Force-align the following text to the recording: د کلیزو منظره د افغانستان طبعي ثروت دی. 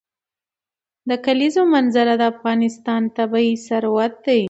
د 1.09 1.11
کلیزو 1.25 1.61
منظره 1.73 2.13
د 2.17 2.23
افغانستان 2.33 3.01
طبعي 3.17 3.53
ثروت 3.67 4.13
دی. 4.25 4.39